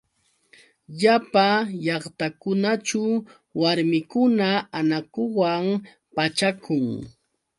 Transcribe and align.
Llapa 0.99 1.47
llaqtakunaćhu 1.83 3.03
warmikuna 3.61 4.47
anakuwan 4.77 5.65
pachakun. 6.15 6.85